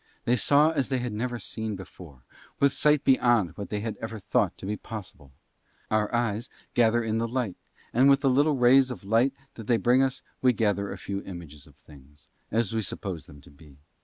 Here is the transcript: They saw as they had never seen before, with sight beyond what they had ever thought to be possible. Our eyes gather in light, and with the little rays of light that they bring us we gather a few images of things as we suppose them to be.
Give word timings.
They 0.25 0.35
saw 0.35 0.71
as 0.71 0.89
they 0.89 0.97
had 0.97 1.13
never 1.13 1.37
seen 1.37 1.75
before, 1.75 2.23
with 2.59 2.73
sight 2.73 3.03
beyond 3.03 3.51
what 3.55 3.69
they 3.69 3.81
had 3.81 3.97
ever 3.97 4.17
thought 4.17 4.57
to 4.57 4.65
be 4.65 4.75
possible. 4.75 5.31
Our 5.91 6.11
eyes 6.11 6.49
gather 6.73 7.03
in 7.03 7.19
light, 7.19 7.55
and 7.93 8.09
with 8.09 8.21
the 8.21 8.29
little 8.31 8.55
rays 8.55 8.89
of 8.89 9.03
light 9.03 9.35
that 9.53 9.67
they 9.67 9.77
bring 9.77 10.01
us 10.01 10.23
we 10.41 10.53
gather 10.53 10.91
a 10.91 10.97
few 10.97 11.21
images 11.21 11.67
of 11.67 11.75
things 11.75 12.25
as 12.49 12.73
we 12.73 12.81
suppose 12.81 13.27
them 13.27 13.41
to 13.41 13.51
be. 13.51 13.77